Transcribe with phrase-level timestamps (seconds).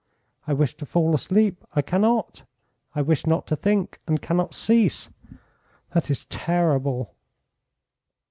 [0.47, 2.41] I wish to fall asleep, I cannot.
[2.95, 5.11] I wish not to think, and cannot cease.
[5.93, 7.13] That is terrible!"